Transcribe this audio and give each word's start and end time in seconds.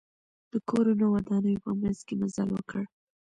د 0.51 0.53
کورونو 0.69 1.03
او 1.07 1.13
ودانیو 1.15 1.63
په 1.65 1.71
منځ 1.79 1.99
کې 2.07 2.13
مزل 2.21 2.49
وکړ. 2.53 2.83